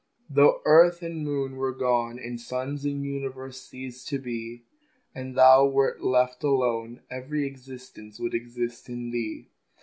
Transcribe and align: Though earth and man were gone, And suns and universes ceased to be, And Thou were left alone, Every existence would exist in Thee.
Though 0.31 0.63
earth 0.65 1.03
and 1.03 1.23
man 1.23 1.57
were 1.57 1.73
gone, 1.73 2.17
And 2.17 2.41
suns 2.41 2.85
and 2.85 3.05
universes 3.05 3.61
ceased 3.67 4.07
to 4.07 4.17
be, 4.17 4.63
And 5.13 5.35
Thou 5.37 5.67
were 5.67 5.95
left 5.99 6.43
alone, 6.43 7.01
Every 7.11 7.45
existence 7.45 8.19
would 8.19 8.33
exist 8.33 8.89
in 8.89 9.11
Thee. 9.11 9.51